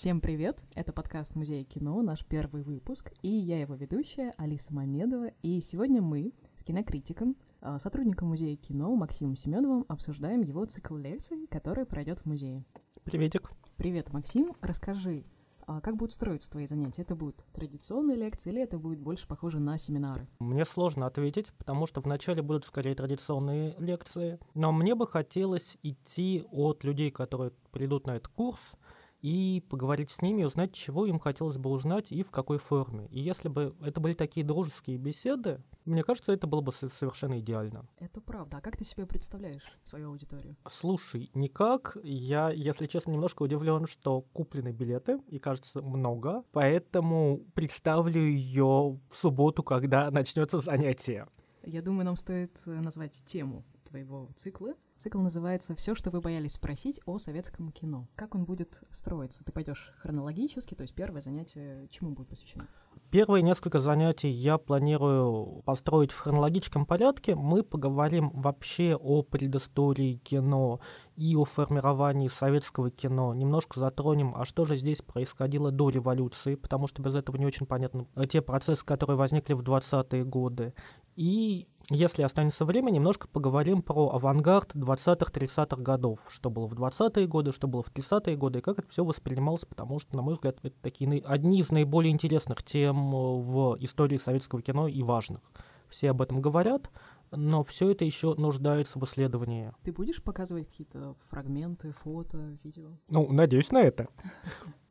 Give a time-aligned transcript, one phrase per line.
[0.00, 0.64] Всем привет!
[0.74, 5.26] Это подкаст Музея кино, наш первый выпуск, и я его ведущая Алиса Мамедова.
[5.42, 11.46] И сегодня мы с кинокритиком, а, сотрудником Музея кино Максимом Семеновым обсуждаем его цикл лекций,
[11.50, 12.64] который пройдет в музее.
[13.04, 13.50] Приветик.
[13.76, 14.54] Привет, Максим.
[14.62, 15.22] Расскажи,
[15.66, 17.02] а как будут строиться твои занятия?
[17.02, 20.26] Это будут традиционные лекции или это будет больше похоже на семинары?
[20.38, 26.46] Мне сложно ответить, потому что вначале будут скорее традиционные лекции, но мне бы хотелось идти
[26.50, 28.72] от людей, которые придут на этот курс,
[29.20, 33.06] и поговорить с ними, узнать, чего им хотелось бы узнать и в какой форме.
[33.10, 37.86] И если бы это были такие дружеские беседы, мне кажется, это было бы совершенно идеально.
[37.98, 38.58] Это правда.
[38.58, 40.56] А как ты себе представляешь свою аудиторию?
[40.68, 41.96] Слушай, никак.
[42.02, 49.16] Я, если честно, немножко удивлен, что куплены билеты, и кажется много, поэтому представлю ее в
[49.16, 51.26] субботу, когда начнется занятие.
[51.64, 54.74] Я думаю, нам стоит э, назвать тему твоего цикла.
[55.00, 58.06] Цикл называется «Все, что вы боялись спросить о советском кино».
[58.16, 59.42] Как он будет строиться?
[59.42, 62.68] Ты пойдешь хронологически, то есть первое занятие чему будет посвящено?
[63.10, 67.34] Первые несколько занятий я планирую построить в хронологическом порядке.
[67.34, 70.80] Мы поговорим вообще о предыстории кино
[71.16, 73.34] и о формировании советского кино.
[73.34, 77.66] Немножко затронем, а что же здесь происходило до революции, потому что без этого не очень
[77.66, 80.72] понятно те процессы, которые возникли в 20-е годы.
[81.16, 87.52] И если останется время, немножко поговорим про авангард 20-30-х годов, что было в 20-е годы,
[87.52, 90.58] что было в 30-е годы, и как это все воспринималось, потому что, на мой взгляд,
[90.62, 95.40] это такие одни из наиболее интересных тем в истории советского кино и важных.
[95.88, 96.90] Все об этом говорят,
[97.32, 99.72] но все это еще нуждается в исследовании.
[99.82, 102.90] Ты будешь показывать какие-то фрагменты, фото, видео?
[103.08, 104.08] Ну, надеюсь на это.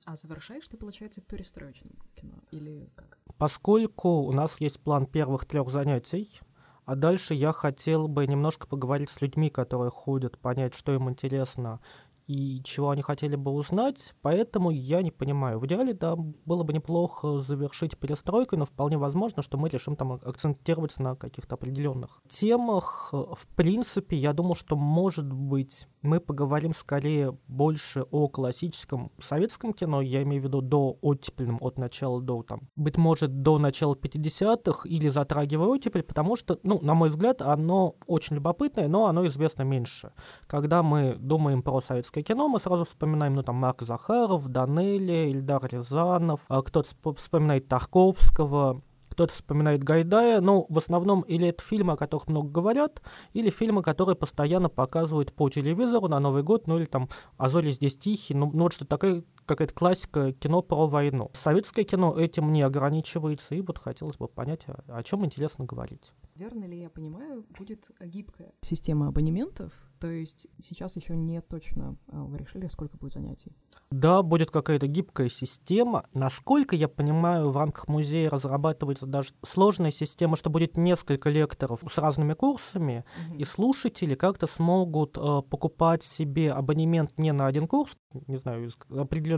[0.06, 3.19] А завершаешь ты, получается, перестроечным кино или как?
[3.40, 6.42] Поскольку у нас есть план первых трех занятий,
[6.84, 11.80] а дальше я хотел бы немножко поговорить с людьми, которые ходят, понять, что им интересно
[12.28, 15.58] и чего они хотели бы узнать, поэтому я не понимаю.
[15.58, 20.12] В идеале, да, было бы неплохо завершить перестройкой, но вполне возможно, что мы решим там
[20.12, 23.10] акцентироваться на каких-то определенных темах.
[23.11, 30.02] В принципе, я думаю, что, может быть, мы поговорим скорее больше о классическом советском кино,
[30.02, 34.88] я имею в виду до оттепельном, от начала до, там, быть может, до начала 50-х,
[34.88, 39.64] или затрагивая оттепель, потому что, ну, на мой взгляд, оно очень любопытное, но оно известно
[39.64, 40.11] меньше.
[40.48, 45.67] Когда мы думаем про советское кино, мы сразу вспоминаем, ну, там, Марк Захаров, Данелли, Ильдар
[45.71, 51.97] Рязанов, а кто-то вспоминает Тарковского, кто-то вспоминает Гайдая, но в основном или это фильмы, о
[51.97, 53.02] которых много говорят,
[53.33, 57.97] или фильмы, которые постоянно показывают по телевизору на Новый год, ну или там «А здесь
[57.97, 61.32] тихие», ну, ну вот что такая какая-то классика кино про войну.
[61.33, 66.14] Советское кино этим не ограничивается, и вот хотелось бы понять, о, о чем интересно говорить.
[66.36, 72.23] Верно ли я понимаю, будет гибкая система абонементов, то есть сейчас еще не точно а,
[72.23, 73.52] вы решили, сколько будет занятий?
[73.92, 76.05] Да, будет какая-то гибкая система.
[76.14, 81.98] Насколько я понимаю, в рамках музея разрабатывается даже сложная система, что будет несколько лекторов с
[81.98, 83.39] разными курсами, угу.
[83.39, 88.77] и слушатели как-то смогут э, покупать себе абонемент не на один курс, не знаю, из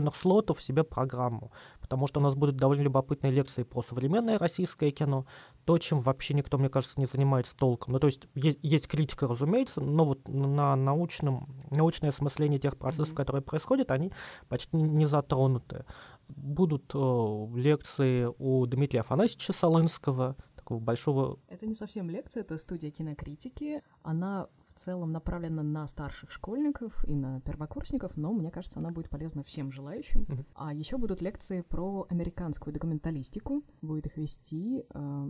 [0.02, 4.90] определенных слотов себе программу, потому что у нас будут довольно любопытные лекции про современное российское
[4.90, 5.26] кино,
[5.64, 7.92] то, чем вообще никто, мне кажется, не занимается толком.
[7.92, 13.12] Ну, то есть есть, есть критика, разумеется, но вот на научном, научное осмысление тех процессов,
[13.12, 13.16] mm-hmm.
[13.16, 14.12] которые происходят, они
[14.48, 15.84] почти не затронуты.
[16.28, 21.38] Будут э, лекции у Дмитрия Афанасьевича Солынского, такого большого...
[21.48, 23.82] Это не совсем лекция, это студия кинокритики.
[24.02, 29.10] Она в целом направлена на старших школьников и на первокурсников, но мне кажется, она будет
[29.10, 30.22] полезна всем желающим.
[30.22, 30.46] Mm-hmm.
[30.54, 33.62] А еще будут лекции про американскую документалистику.
[33.82, 35.28] Будет их вести э,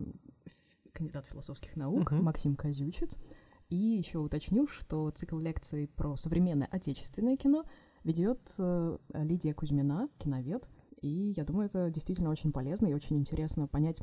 [0.92, 2.22] кандидат философских наук mm-hmm.
[2.22, 3.18] Максим Козючец.
[3.68, 7.64] И еще уточню, что цикл лекций про современное отечественное кино
[8.04, 10.70] ведет э, Лидия Кузьмина, киновед.
[11.02, 14.00] И я думаю, это действительно очень полезно и очень интересно понять,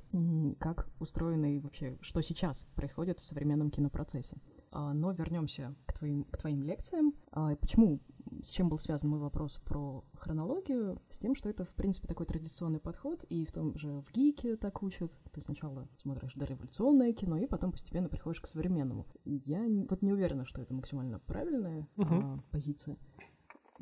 [0.59, 4.37] как устроено и вообще, что сейчас происходит в современном кинопроцессе.
[4.71, 7.13] А, но вернемся к твоим, к твоим лекциям.
[7.31, 8.01] А, почему,
[8.41, 11.01] с чем был связан мой вопрос про хронологию?
[11.09, 14.57] С тем, что это, в принципе, такой традиционный подход, и в том же в ГИКе
[14.57, 15.17] так учат.
[15.31, 19.07] Ты сначала смотришь дореволюционное кино, и потом постепенно приходишь к современному.
[19.23, 22.07] Я вот не уверена, что это максимально правильная uh-huh.
[22.09, 22.97] а, позиция.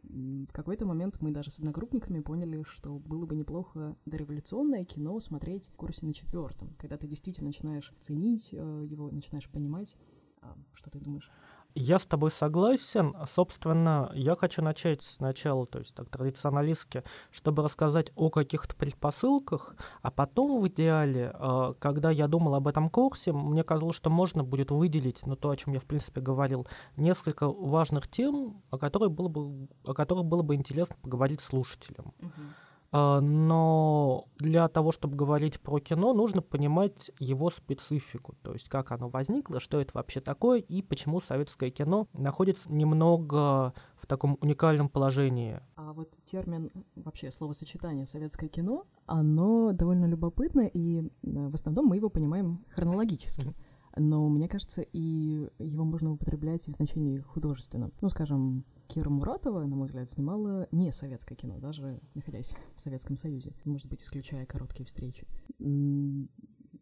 [0.10, 5.68] В какой-то момент мы даже с одногруппниками поняли, что было бы неплохо дореволюционное кино смотреть
[5.70, 9.96] в курсе на четвертом, когда ты действительно начинаешь ценить э, его, начинаешь понимать,
[10.42, 11.30] а, что ты думаешь?
[11.80, 13.16] Я с тобой согласен.
[13.32, 20.10] Собственно, я хочу начать сначала, то есть так традиционалистски, чтобы рассказать о каких-то предпосылках, а
[20.10, 24.72] потом в идеале, э, когда я думал об этом курсе, мне казалось, что можно будет
[24.72, 26.66] выделить, ну то, о чем я в принципе говорил,
[26.96, 32.12] несколько важных тем, о которых было бы, о которых было бы интересно поговорить слушателям.
[32.20, 32.67] Uh-huh.
[32.92, 38.92] А, но для того, чтобы говорить про кино, нужно понимать его специфику, то есть как
[38.92, 44.90] оно возникло, что это вообще такое и почему советское кино находится немного в таком уникальном
[44.90, 45.60] положении.
[45.76, 51.98] А вот термин, вообще словосочетание «советское кино», оно довольно любопытно, и э, в основном мы
[51.98, 53.54] его понимаем хронологически.
[53.98, 57.92] Но мне кажется, и его можно употреблять и в значении художественном.
[58.00, 63.16] Ну, скажем, Кира Муратова, на мой взгляд, снимала не советское кино, даже находясь в Советском
[63.16, 65.26] Союзе, может быть, исключая короткие встречи.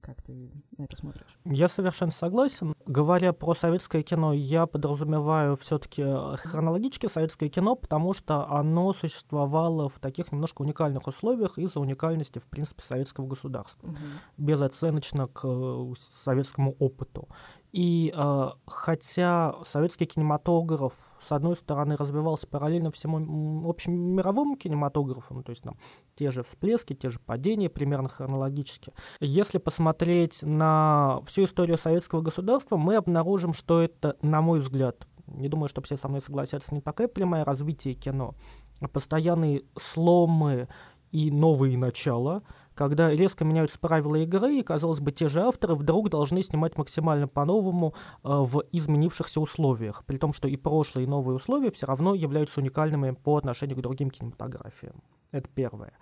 [0.02, 1.40] Как ты на это смотришь?
[1.46, 2.76] Я совершенно согласен.
[2.86, 6.04] Говоря про советское кино, я подразумеваю все-таки
[6.38, 12.48] хронологически советское кино, потому что оно существовало в таких немножко уникальных условиях из-за уникальности, в
[12.48, 13.98] принципе, советского государства, угу.
[14.38, 17.28] безоценочно к э, советскому опыту.
[17.72, 25.52] И э, хотя советский кинематограф, с одной стороны, развивался параллельно всему общемировому кинематографу, ну, то
[25.52, 25.78] есть там
[26.16, 28.94] те же всплески, те же падения, примерно хронологически.
[29.20, 35.50] Если посмотреть на всю историю советского государства, мы обнаружим, что это, на мой взгляд, не
[35.50, 38.36] думаю, что все со мной согласятся, не такое прямое развитие кино,
[38.82, 40.68] а постоянные сломы
[41.12, 42.44] и новые начала–
[42.76, 47.28] когда резко меняются правила игры, и, казалось бы, те же авторы вдруг должны снимать максимально
[47.28, 47.94] по-новому
[48.24, 52.60] э, в изменившихся условиях, при том, что и прошлые, и новые условия все равно являются
[52.60, 55.02] уникальными по отношению к другим кинематографиям.
[55.32, 55.94] Это первое.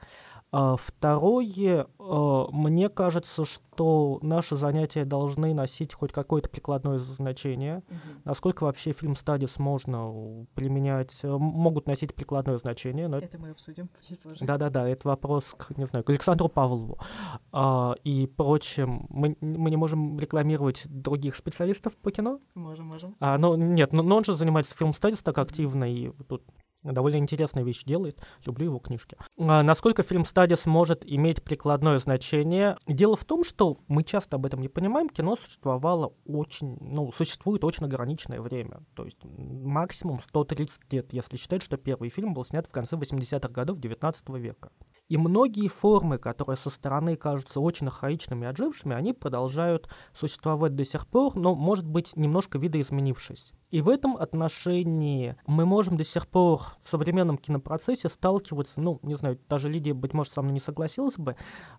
[0.55, 7.77] А второе, э, мне кажется, что наши занятия должны носить хоть какое-то прикладное значение.
[7.77, 7.97] Угу.
[8.25, 13.07] Насколько вообще фильм Стадис можно применять, э, могут носить прикладное значение.
[13.07, 13.89] Но это мы обсудим
[14.41, 17.00] Да-да-да, это вопрос, к, не знаю, к Александру Павлову
[17.51, 19.07] а, и прочим.
[19.09, 22.39] Мы, мы не можем рекламировать других специалистов по кино?
[22.53, 23.15] Можем, можем.
[23.19, 26.44] А, ну, нет, но, но он же занимается фильм Стадис так активно, и тут
[26.83, 29.18] довольно интересная вещь делает, люблю его книжки.
[29.39, 32.77] А насколько фильм «Стадис» может иметь прикладное значение?
[32.88, 37.63] Дело в том, что мы часто об этом не понимаем, кино существовало очень, ну, существует
[37.63, 42.68] очень ограниченное время, то есть максимум 130 лет, если считать, что первый фильм был снят
[42.68, 44.71] в конце 80-х годов 19 века.
[45.13, 50.83] И многие формы, которые со стороны кажутся очень архаичными и отжившими, они продолжают существовать до
[50.83, 53.54] сих пор, но, может быть, немножко видоизменившись.
[53.69, 59.13] И в этом отношении мы можем до сих пор в современном кинопроцессе сталкиваться, ну, не
[59.13, 61.36] знаю, даже Лидия, быть может, со мной не согласилась бы,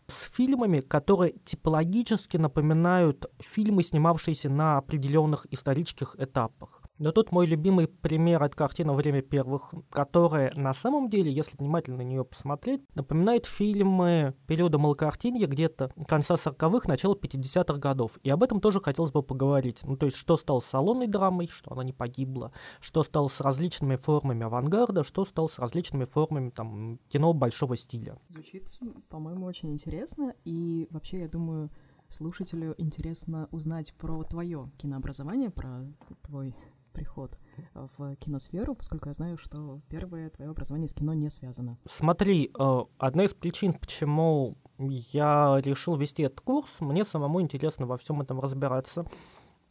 [0.07, 6.84] с фильмами, которые типологически напоминают фильмы, снимавшиеся на определенных исторических этапах.
[6.99, 11.99] Но тут мой любимый пример от картины «Время первых», которая на самом деле, если внимательно
[11.99, 18.19] на нее посмотреть, напоминает фильмы периода Малкартинья где-то конца 40-х, начала 50-х годов.
[18.23, 19.81] И об этом тоже хотелось бы поговорить.
[19.83, 23.41] Ну, то есть, что стало с салонной драмой, что она не погибла, что стало с
[23.41, 28.19] различными формами авангарда, что стало с различными формами там, кино большого стиля.
[28.29, 28.69] Звучит,
[29.09, 30.35] по-моему, очень интересно.
[30.45, 31.71] И вообще, я думаю,
[32.09, 35.85] слушателю интересно узнать про твое кинообразование, про
[36.23, 36.55] твой
[36.95, 37.37] приход
[37.75, 41.79] в киносферу, поскольку я знаю, что первое твое образование с кино не связано.
[41.87, 47.99] Смотри, э, одна из причин, почему я решил вести этот курс, мне самому интересно во
[47.99, 49.05] всем этом разбираться,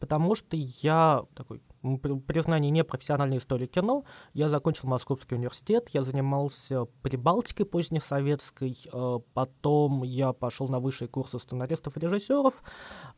[0.04, 1.62] потому что я такой
[2.26, 4.04] признание непрофессиональной истории кино.
[4.34, 11.38] Я закончил Московский университет, я занимался Прибалтикой позднесоветской, э, потом я пошел на высшие курсы
[11.38, 12.54] сценаристов и режиссеров,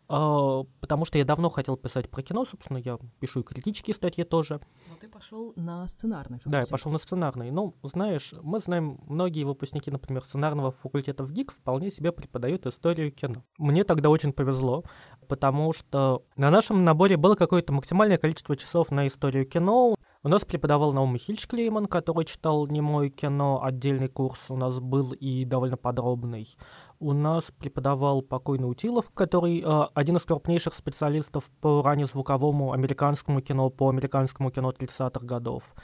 [0.09, 4.23] э, потому что я давно хотел писать про кино, собственно, я пишу и критические статьи
[4.23, 4.61] тоже.
[4.89, 6.53] Но ты пошел на сценарный факультет.
[6.53, 7.51] Да, я пошел на сценарный.
[7.51, 13.11] Ну, знаешь, мы знаем, многие выпускники, например, сценарного факультета в ГИК вполне себе преподают историю
[13.11, 13.43] кино.
[13.59, 14.85] Мне тогда очень повезло,
[15.27, 19.95] потому что на нашем наборе было какое-то максимальное количество часов на историю кино.
[20.23, 25.13] У нас преподавал Наум Хильч Клейман, который читал немое кино, отдельный курс у нас был
[25.13, 26.49] и довольно подробный.
[26.99, 33.71] У нас преподавал покойный Утилов, который э, один из крупнейших специалистов по раннезвуковому американскому кино,
[33.71, 35.75] по американскому кино 30-х годов.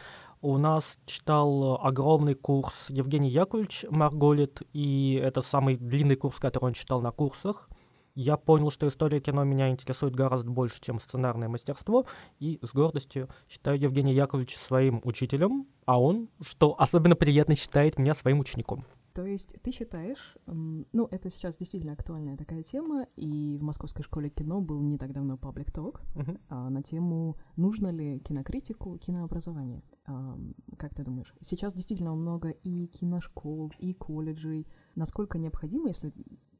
[0.40, 6.72] У нас читал огромный курс Евгений Яковлевич Марголит, и это самый длинный курс, который он
[6.72, 7.68] читал на курсах
[8.14, 12.06] я понял, что история кино меня интересует гораздо больше, чем сценарное мастерство,
[12.38, 18.14] и с гордостью считаю Евгения Яковлевича своим учителем, а он, что особенно приятно, считает меня
[18.14, 18.84] своим учеником.
[19.14, 24.30] То есть ты считаешь, ну, это сейчас действительно актуальная такая тема, и в Московской школе
[24.30, 26.40] кино был не так давно паблик ток uh-huh.
[26.48, 30.38] а, на тему «Нужно ли кинокритику кинообразование?» а,
[30.78, 31.34] Как ты думаешь?
[31.40, 34.66] Сейчас действительно много и киношкол, и колледжей.
[34.94, 36.12] Насколько необходимо, если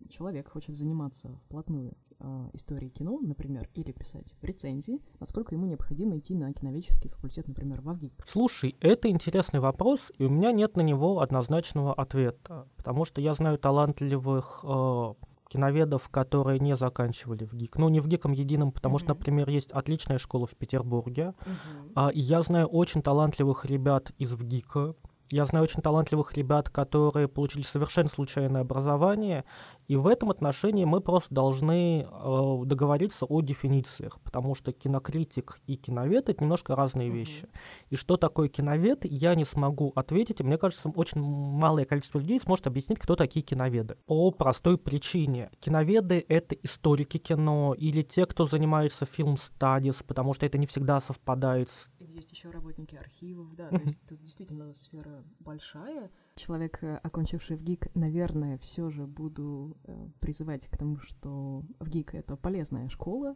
[0.09, 6.35] человек хочет заниматься вплотную э, историей кино, например, или писать рецензии, насколько ему необходимо идти
[6.35, 8.25] на киноведческий факультет, например, в ВГИК?
[8.26, 13.35] Слушай, это интересный вопрос, и у меня нет на него однозначного ответа, потому что я
[13.35, 15.14] знаю талантливых э,
[15.52, 17.76] киноведов, которые не заканчивали в ГИК.
[17.76, 19.00] Ну, не в ГИКом едином, потому mm-hmm.
[19.00, 21.35] что, например, есть отличная школа в Петербурге.
[21.38, 21.92] Mm-hmm.
[21.94, 24.94] А, и я знаю очень талантливых ребят из ВГИКа,
[25.32, 29.44] я знаю очень талантливых ребят, которые получили совершенно случайное образование,
[29.88, 35.76] и в этом отношении мы просто должны э, договориться о дефинициях, потому что кинокритик и
[35.76, 37.12] киновед— это немножко разные mm-hmm.
[37.12, 37.48] вещи.
[37.88, 42.38] И что такое киновед, я не смогу ответить, и мне кажется, очень малое количество людей
[42.38, 43.96] сможет объяснить, кто такие киноведы.
[44.06, 45.50] По простой причине.
[45.60, 51.70] Киноведы— это историки кино или те, кто занимается фильм-стадис, потому что это не всегда совпадает
[51.70, 56.11] с есть еще работники архивов, да, то есть тут действительно сфера большая.
[56.37, 61.88] Человек, э, окончивший в ГИК, наверное, все же буду э, призывать к тому, что в
[61.88, 63.35] ГИК это полезная школа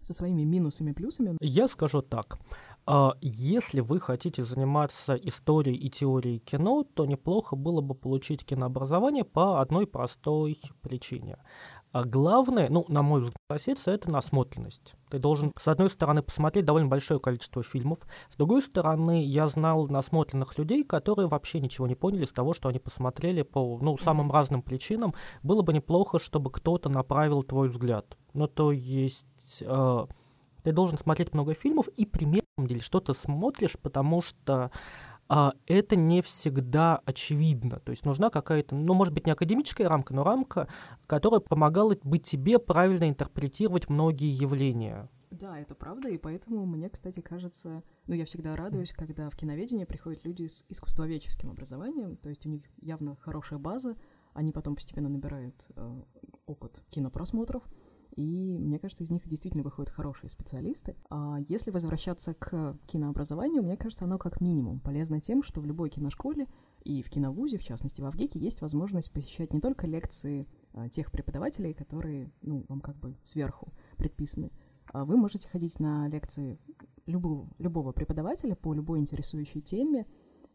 [0.00, 1.36] со своими минусами, плюсами.
[1.40, 2.38] Я скажу так.
[2.86, 9.24] А, если вы хотите заниматься историей и теорией кино, то неплохо было бы получить кинообразование
[9.24, 11.38] по одной простой причине.
[11.92, 14.94] А главное, ну, на мой взгляд, соседство— это насмотренность.
[15.10, 17.98] Ты должен, с одной стороны, посмотреть довольно большое количество фильмов,
[18.30, 22.68] с другой стороны, я знал насмотренных людей, которые вообще ничего не поняли с того, что
[22.68, 25.14] они посмотрели по, ну, самым разным причинам.
[25.42, 28.16] Было бы неплохо, чтобы кто-то направил твой взгляд.
[28.34, 29.62] Ну, то есть...
[29.62, 30.06] Э,
[30.62, 34.70] ты должен смотреть много фильмов и примерно деле что-то смотришь, потому что
[35.66, 37.78] это не всегда очевидно.
[37.78, 40.68] То есть нужна какая-то, ну, может быть, не академическая рамка, но рамка,
[41.06, 45.08] которая помогала бы тебе правильно интерпретировать многие явления.
[45.30, 49.86] Да, это правда, и поэтому мне, кстати, кажется, ну, я всегда радуюсь, когда в киноведение
[49.86, 53.96] приходят люди с искусствоведческим образованием, то есть у них явно хорошая база,
[54.34, 56.02] они потом постепенно набирают э,
[56.46, 57.62] опыт кинопросмотров,
[58.16, 60.96] и мне кажется, из них действительно выходят хорошие специалисты.
[61.08, 65.90] А если возвращаться к кинообразованию, мне кажется, оно как минимум полезно тем, что в любой
[65.90, 66.46] киношколе
[66.84, 71.12] и в киновузе, в частности в Авгике, есть возможность посещать не только лекции а, тех
[71.12, 74.50] преподавателей, которые, ну, вам как бы сверху предписаны,
[74.92, 76.58] а вы можете ходить на лекции
[77.06, 80.06] любого, любого преподавателя по любой интересующей теме,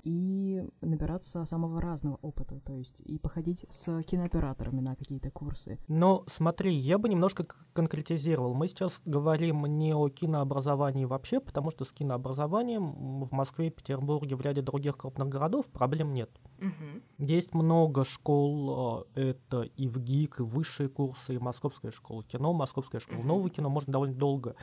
[0.05, 5.79] и набираться самого разного опыта, то есть и походить с кинооператорами на какие-то курсы.
[5.87, 7.43] Но смотри, я бы немножко
[7.73, 8.53] конкретизировал.
[8.53, 14.41] Мы сейчас говорим не о кинообразовании вообще, потому что с кинообразованием в Москве, Петербурге, в
[14.41, 16.29] ряде других крупных городов проблем нет.
[16.59, 17.25] Угу.
[17.25, 22.53] Есть много школ, э, это и в ГИК, и высшие курсы, и Московская школа кино,
[22.53, 23.27] Московская школа угу.
[23.27, 24.55] нового кино, можно довольно долго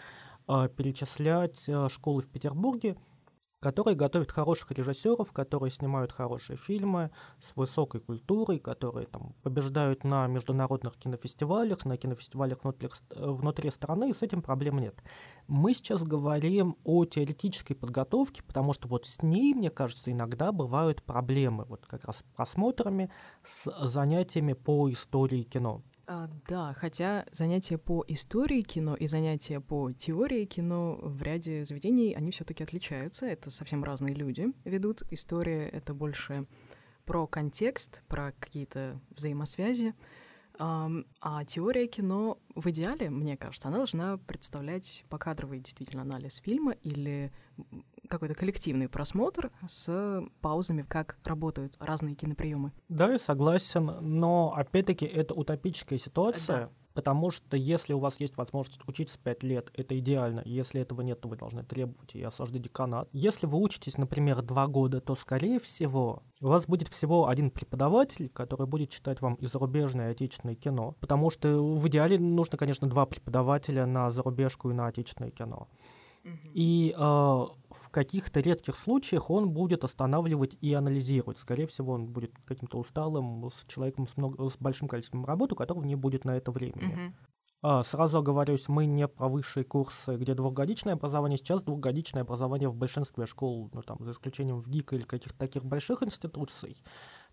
[0.46, 2.96] э, перечислять э, школы в Петербурге
[3.62, 10.26] которые готовят хороших режиссеров, которые снимают хорошие фильмы с высокой культурой, которые там побеждают на
[10.26, 15.00] международных кинофестивалях, на кинофестивалях внутри, внутри страны, и с этим проблем нет.
[15.46, 21.04] Мы сейчас говорим о теоретической подготовке, потому что вот с ней, мне кажется, иногда бывают
[21.04, 23.10] проблемы, вот как раз с просмотрами,
[23.44, 25.82] с занятиями по истории кино.
[26.14, 32.12] А, да, хотя занятия по истории кино и занятия по теории кино в ряде заведений,
[32.12, 33.24] они все таки отличаются.
[33.24, 35.04] Это совсем разные люди ведут.
[35.10, 36.46] История— это больше
[37.06, 39.94] про контекст, про какие-то взаимосвязи.
[40.58, 40.90] А,
[41.46, 47.32] теория кино в идеале, мне кажется, она должна представлять покадровый действительно анализ фильма или
[48.12, 52.72] какой-то коллективный просмотр с паузами, как работают разные киноприемы.
[52.88, 56.56] Да, я согласен, но опять-таки это утопическая ситуация.
[56.56, 56.70] Да.
[56.94, 60.42] Потому что если у вас есть возможность учиться 5 лет, это идеально.
[60.44, 63.08] Если этого нет, то вы должны требовать и осаждать деканат.
[63.12, 68.28] Если вы учитесь, например, 2 года, то, скорее всего, у вас будет всего один преподаватель,
[68.28, 70.94] который будет читать вам и зарубежное, и отечественное кино.
[71.00, 75.68] Потому что в идеале нужно, конечно, два преподавателя на зарубежку и на отечественное кино.
[76.54, 81.38] И э, в каких-то редких случаях он будет останавливать и анализировать.
[81.38, 85.56] Скорее всего, он будет каким-то усталым, с человеком с, много, с большим количеством работы, у
[85.56, 87.14] которого не будет на это времени.
[87.62, 87.84] Uh-huh.
[87.84, 91.38] Сразу оговорюсь, мы не про высшие курсы, где двухгодичное образование.
[91.38, 95.64] Сейчас двухгодичное образование в большинстве школ, ну там, за исключением в ГИК или каких-то таких
[95.64, 96.76] больших институций.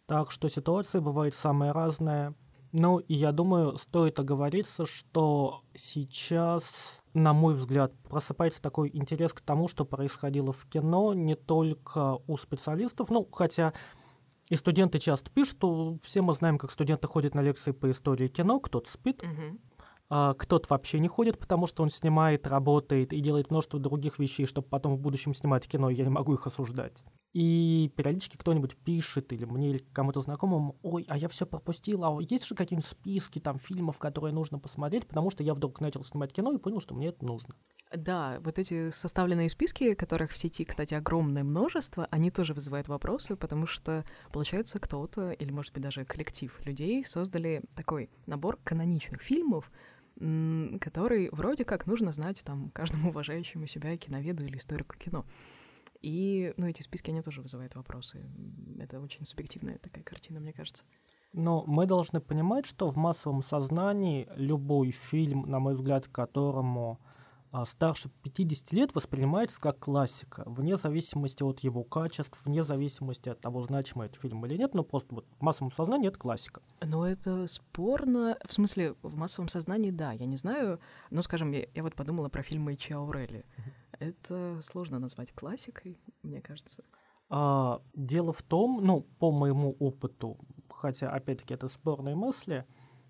[0.06, 2.36] Так что ситуация бывает самая разная.
[2.72, 9.42] Ну, и я думаю, стоит оговориться, что сейчас, на мой взгляд, просыпается такой интерес к
[9.42, 13.74] тому, что происходило в кино не только у специалистов, ну, хотя
[14.50, 18.28] И студенты часто пишут, что все мы знаем, как студенты ходят на лекции по истории
[18.28, 19.60] кино, кто-то спит, Мгм.
[20.10, 24.46] а кто-то вообще не ходит, потому что он снимает, работает и делает множество других вещей,
[24.48, 27.04] чтобы потом в будущем снимать кино, я не могу их осуждать.
[27.32, 32.18] И периодически кто-нибудь пишет, или мне, или кому-то знакомому, ой, а я все пропустил, а
[32.22, 36.34] есть же какие-нибудь списки там фильмов, которые нужно посмотреть, потому что я вдруг начал снимать
[36.34, 37.54] кино и понял, что мне это нужно.
[37.96, 43.36] Да, вот эти составленные списки, которых в сети, кстати, огромное множество, они тоже вызывают вопросы,
[43.36, 49.72] потому что, получается, кто-то, или, может быть, даже коллектив людей создали такой набор каноничных фильмов,
[50.16, 55.26] который вроде как нужно знать там каждому уважающему себя киноведу или историку кино.
[56.02, 58.26] И, ну, эти списки, они тоже вызывают вопросы.
[58.80, 60.84] Это очень субъективная такая картина, мне кажется.
[61.34, 67.00] Но мы должны понимать, что в массовом сознании любой фильм, на мой взгляд, которому
[67.52, 73.42] а, старше 50 лет воспринимается как классика, вне зависимости от его качеств, вне зависимости от
[73.42, 76.62] того, значимый это фильм или нет, но просто вот в массовом сознании это классика.
[76.82, 78.38] Но это спорно.
[78.46, 80.80] В смысле, в массовом сознании, да, я не знаю.
[81.10, 83.46] Но, скажем, я, я вот подумала про фильмы Чи Аурели.
[84.00, 86.84] Это сложно назвать классикой, мне кажется.
[87.30, 90.38] А, дело в том, ну, по моему опыту,
[90.70, 92.66] хотя, опять-таки, это спорные мысли,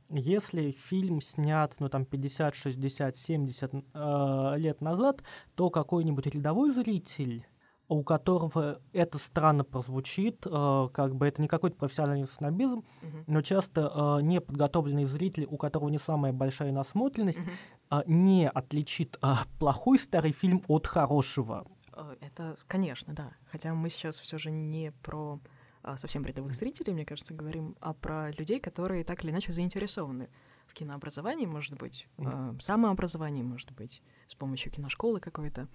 [0.09, 5.23] если фильм снят, ну, там, 50, 60, 70 э, лет назад,
[5.55, 7.45] то какой-нибудь рядовой зритель,
[7.89, 13.23] у которого это странно прозвучит, э, как бы это не какой-то профессиональный снобизм, Мгм.
[13.27, 17.41] но часто э, неподготовленный зритель, у которого не самая большая насмотренность,
[17.91, 21.65] э, не отличит э, плохой старый фильм от хорошего.
[22.21, 23.33] Это, конечно, да.
[23.51, 25.41] Хотя мы сейчас все же не про
[25.95, 30.29] совсем рядовых зрителей, мне кажется, говорим, а про людей, которые так или иначе заинтересованы
[30.67, 35.67] в кинообразовании, может быть, э, самообразовании, может быть, с помощью киношколы какой-то.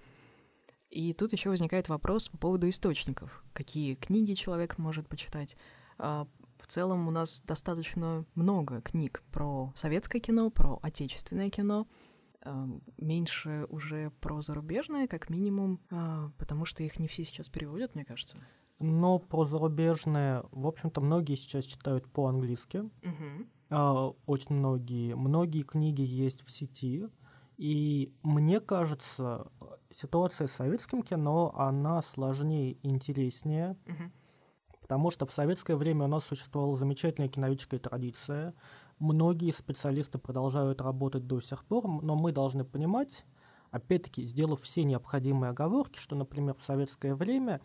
[0.89, 3.43] И тут еще возникает вопрос по поводу источников.
[3.53, 5.57] Какие книги человек может почитать?
[5.97, 6.27] А,
[6.57, 11.87] В целом у нас достаточно много книг про советское кино, про отечественное кино.
[12.41, 17.95] А, Меньше уже про зарубежное, как минимум, а, потому что их не все сейчас переводят,
[17.95, 18.37] мне кажется.
[18.79, 22.89] Но про зарубежное, в общем-то, многие сейчас читают по-английски.
[23.69, 25.15] А, Очень многие.
[25.15, 27.07] Многие книги есть в сети.
[27.57, 29.47] И мне кажется,
[29.89, 34.11] ситуация с советским кино, она сложнее и интереснее, Мгм.
[34.81, 38.53] потому что в советское время у нас существовала замечательная киновическая традиция.
[38.99, 43.25] Многие специалисты продолжают работать до сих пор, но мы должны понимать,
[43.71, 47.61] опять-таки, сделав все необходимые оговорки, что, например, в советское время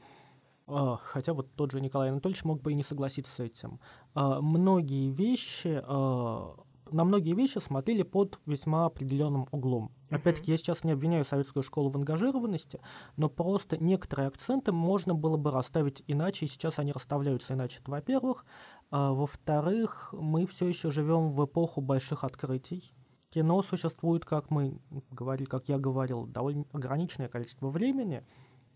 [0.72, 3.80] а, хотя вот тот же Николай Анатольевич мог бы и не согласиться с этим.
[4.14, 6.54] а, Многие вещи, а,
[6.92, 9.92] на многие вещи смотрели под весьма определенным углом.
[10.10, 12.80] Опять-таки, я сейчас не обвиняю советскую школу в ангажированности,
[13.16, 17.80] но просто некоторые акценты можно было бы расставить иначе, и сейчас они расставляются иначе.
[17.86, 18.44] Во-первых.
[18.90, 22.92] А, Во-вторых, мы все еще живем в эпоху больших открытий.
[23.28, 24.80] Кино существует, как мы
[25.12, 28.24] говорили, как я говорил, довольно ограниченное количество времени,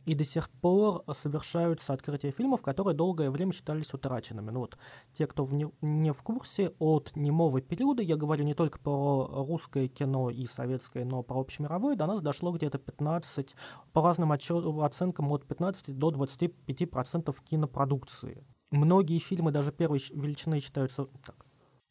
[0.07, 4.51] и до сих пор совершаются открытия фильмов, которые долгое время считались утраченными.
[4.51, 4.77] Ну вот,
[5.13, 9.27] те, кто в не, не в курсе, от немого периода, я говорю не только про
[9.47, 13.55] русское кино и советское, но про общемировое, до нас дошло где-то 15,
[13.93, 18.45] по разным отчё- оценкам, от 15 до 25% кинопродукции.
[18.71, 21.07] Многие фильмы даже первой величины считаются...
[21.25, 21.44] Так,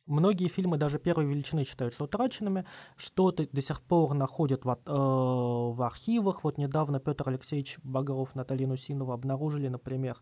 [0.05, 2.65] Многие фильмы даже первой величины считаются утраченными,
[2.97, 6.43] что-то до сих пор находят в, э, в архивах.
[6.43, 10.17] Вот недавно Петр Алексеевич Багров, Наталья Нусинова обнаружили, например,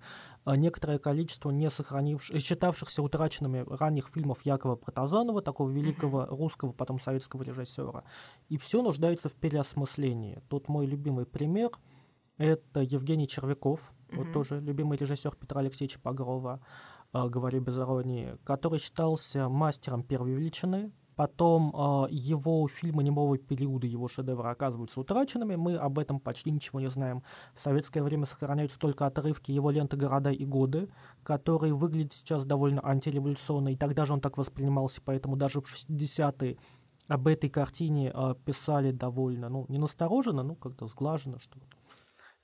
[0.45, 6.99] э, некоторое количество не сохранивших, считавшихся утраченными ранних фильмов Якова Протазанова, такого великого русского, потом
[6.99, 8.03] советского режиссера.
[8.49, 10.43] И все нуждается в переосмыслении.
[10.47, 11.71] Тут мой любимый пример–
[12.37, 18.79] это Евгений Червяков, вот тоже любимый режиссер Петра Алексеевича Багрова э, говорю без иронии, который
[18.79, 20.91] считался мастером первой величины.
[21.17, 25.55] Потом э, его фильмы немого периода, его шедевры оказываются утраченными.
[25.55, 27.21] Мы об этом почти ничего не знаем.
[27.53, 30.89] В советское время сохраняются только отрывки его ленты «Города и годы»,
[31.23, 36.57] которые выглядят сейчас довольно антиреволюционно, и тогда же он так воспринимался, поэтому даже в 60-е
[37.07, 41.59] об этой картине э, писали довольно, ну, не настороженно, ну, как-то сглаженно, что.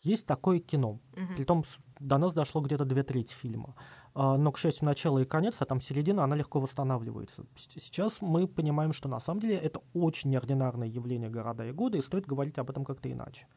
[0.04, 1.00] Есть такое кино.
[1.16, 1.36] Мгм.
[1.36, 3.76] Притом с- до нас дошло где-то две трети фильма.
[4.14, 7.46] А, Но, к счастью, начало и конец, а там середина, она легко восстанавливается.
[7.56, 12.02] Сейчас мы понимаем, что на самом деле это очень неординарное явление города и года, и
[12.02, 13.48] стоит говорить об этом как-то иначе.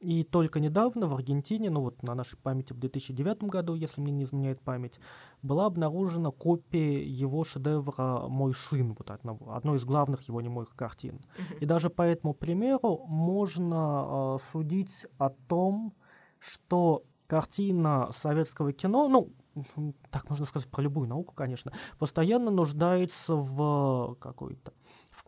[0.00, 4.10] И только недавно в Аргентине, ну вот на нашей памяти в 2009 году, если мне
[4.10, 4.98] не изменяет память,
[5.42, 11.20] была обнаружена копия его шедевра «Мой сын», вот одного, одной из главных его немых картин.
[11.60, 15.92] И даже по этому примеру можно э, судить о том,
[16.38, 24.16] что картина советского кино, ну, так можно сказать про любую науку, конечно, постоянно нуждается в
[24.16, 24.72] какой-то,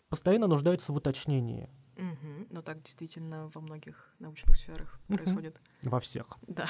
[0.09, 1.71] постоянно нуждается в уточнении.
[1.97, 2.49] Угу.
[2.51, 5.19] Но так действительно во многих научных сферах угу.
[5.19, 5.61] происходит.
[5.85, 6.27] Во всех.
[6.49, 6.67] Да.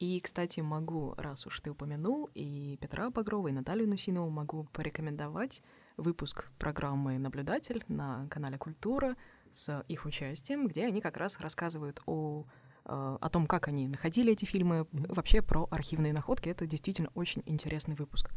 [0.00, 5.62] И, кстати, могу, раз уж ты упомянул, и Петра Багрова, и Наталью Нусинову могу порекомендовать
[5.96, 9.16] выпуск программы «Наблюдатель» на канале «Культура»
[9.52, 12.44] с их участием, где они как раз рассказывают о
[12.84, 16.48] о том, как они находили эти фильмы, вообще про архивные находки.
[16.48, 18.30] Это действительно очень интересный выпуск.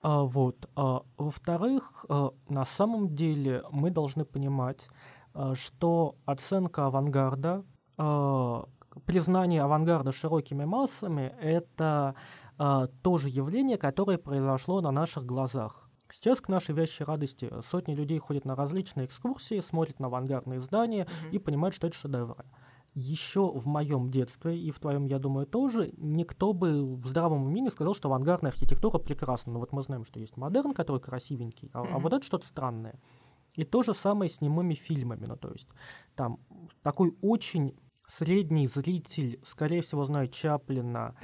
[0.00, 0.68] А, вот.
[0.76, 4.88] А, во-вторых, а, на самом деле мы должны понимать,
[5.34, 7.64] а, что оценка авангарда,
[7.96, 8.64] а,
[9.04, 12.14] признание авангарда широкими массами— это
[12.58, 15.88] а, тоже явление, которое произошло на наших глазах.
[16.10, 21.04] Сейчас, к нашей вящей радости, сотни людей ходят на различные экскурсии, смотрят на авангардные здания
[21.04, 21.30] mm-hmm.
[21.32, 22.44] и понимают, что это шедевры.
[23.00, 27.60] Еще в моем детстве, и в твоем, я думаю, тоже, никто бы в здравом уме
[27.60, 29.52] не сказал, что авангардная архитектура прекрасна.
[29.52, 31.90] Но вот мы знаем, что есть модерн, который красивенький, а, mm-hmm.
[31.92, 33.00] а вот это что-то странное.
[33.54, 35.26] И то же самое с немыми фильмами.
[35.26, 35.68] Ну, то есть
[36.16, 36.40] там
[36.82, 37.74] такой очень
[38.08, 41.14] средний зритель, скорее всего, знает Чаплина,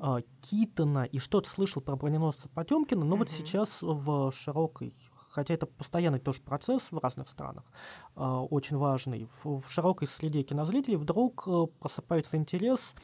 [0.00, 0.20] uh-huh.
[0.20, 3.18] э, Китона и что-то слышал про броненосца Потемкина, но uh-huh.
[3.18, 4.92] вот сейчас в широкой
[5.34, 7.64] хотя это постоянный тоже процесс в разных странах,
[8.16, 9.28] э, очень важный.
[9.42, 12.94] В, в широкой среде кинозрителей вдруг э, просыпается интерес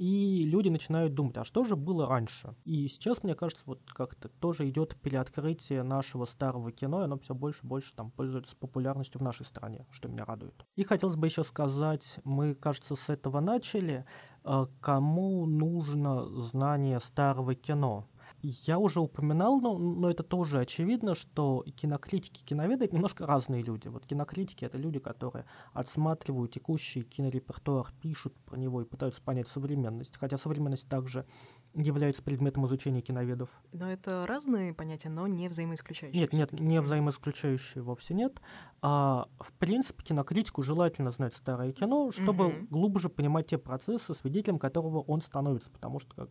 [0.00, 2.54] и люди начинают думать, а что же было раньше?
[2.64, 7.34] И сейчас, мне кажется, вот как-то тоже идет переоткрытие нашего старого кино, и оно все
[7.34, 10.54] больше и больше там пользуется популярностью в нашей стране, что меня радует.
[10.74, 14.06] И хотелось бы еще сказать, мы, кажется, с этого начали,
[14.42, 18.08] э, кому нужно знание старого кино.
[18.42, 23.88] Я уже упоминал, но, но это тоже очевидно, что кинокритики, киноведы— это немножко разные люди.
[23.88, 30.16] Вот кинокритики— это люди, которые отсматривают текущий кинорепертуар, пишут про него и пытаются понять современность.
[30.16, 31.26] Хотя современность также
[31.74, 33.48] является предметом изучения киноведов.
[33.72, 36.20] Но это разные понятия, но не взаимоисключающие.
[36.20, 38.40] Нет, нет, не взаимоисключающие вовсе нет.
[38.82, 42.66] А, в принципе, кинокритику желательно знать старое кино, чтобы угу.
[42.70, 46.30] глубже понимать те процессы, свидетелем которого он становится, потому что как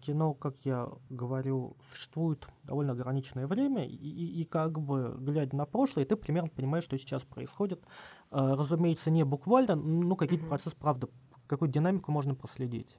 [0.00, 5.66] кино, как я говорю, существует довольно ограниченное время, и, и, и как бы глядя на
[5.66, 7.84] прошлое, ты примерно понимаешь, что сейчас происходит.
[8.30, 10.48] А, разумеется, не буквально, но какие-то mm-hmm.
[10.48, 11.08] процессы, правда,
[11.46, 12.98] какую динамику можно проследить.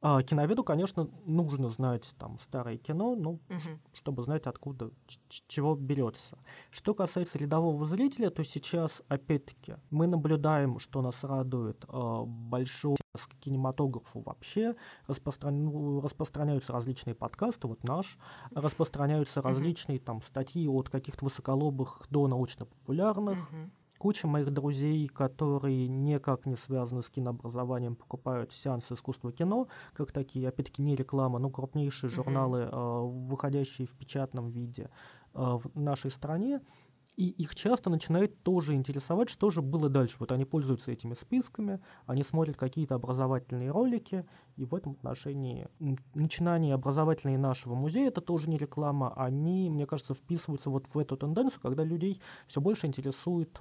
[0.00, 3.78] А, киноведу, конечно, нужно знать там старое кино, ну, угу.
[3.92, 4.92] чтобы знать, откуда,
[5.48, 6.38] чего берется.
[6.70, 13.34] Что касается рядового зрителя, то сейчас, опять-таки, мы наблюдаем, что нас радует э, большой к
[13.40, 14.76] кинематографу вообще,
[15.08, 15.98] распростран...
[15.98, 18.18] Распространяются различные подкасты, вот наш,
[18.52, 23.50] распространяются различные там статьи от каких-то высоколобых до научно-популярных,
[23.98, 30.48] Куча моих друзей, которые никак не связаны с кинообразованием, покупают сеансы искусства кино, как такие,
[30.48, 33.26] опять-таки, не реклама, но крупнейшие журналы, mm-hmm.
[33.26, 34.90] выходящие в печатном виде
[35.34, 36.60] а, в нашей стране.
[37.16, 40.14] И их часто начинает тоже интересовать, что же было дальше.
[40.20, 45.66] Вот они пользуются этими списками, они смотрят какие-то образовательные ролики, и в этом отношении
[46.14, 51.16] начинание образовательные нашего музея, это тоже не реклама, они, мне кажется, вписываются вот в эту
[51.16, 53.60] тенденцию, когда людей все больше интересует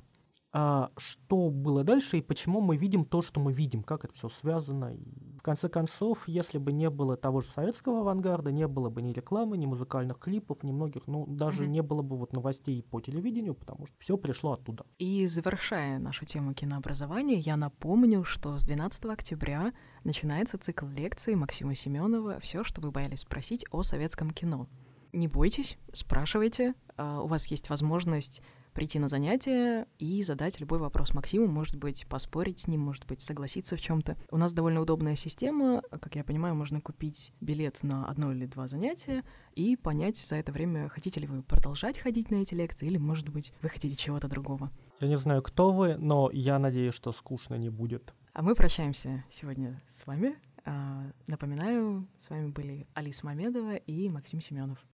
[0.98, 4.96] что было дальше и почему мы видим то, что мы видим, как это все связано.
[4.96, 9.02] И в конце концов, если бы не было того же советского авангарда, не было бы
[9.02, 11.68] ни рекламы, ни музыкальных клипов, ни многих, ну, даже mm-hmm.
[11.68, 14.86] не было бы вот новостей по телевидению, потому что все пришло оттуда.
[14.98, 21.76] И завершая нашу тему кинообразования, я напомню, что с 12 октября начинается цикл лекций Максима
[21.76, 24.68] Семенова «Все, что вы боялись спросить о советском кино».
[25.14, 28.42] Не бойтесь, спрашивайте, а, у вас есть возможность
[28.78, 33.24] прийти на занятие и задать любой вопрос Максиму, может быть, поспорить с ним, может быть,
[33.24, 34.16] согласиться в чем-то.
[34.30, 38.68] У нас довольно удобная система, как я понимаю, можно купить билет на одно или два
[38.68, 39.24] занятия
[39.56, 43.30] и понять за это время, хотите ли вы продолжать ходить на эти лекции, или, может
[43.30, 44.70] быть, вы хотите чего-то другого.
[45.00, 48.14] Я не знаю, кто вы, но я надеюсь, что скучно не будет.
[48.34, 50.36] А мы прощаемся сегодня с вами.
[50.66, 54.78] А, напоминаю, с вами были Алиса Мамедова и Максим Семенов.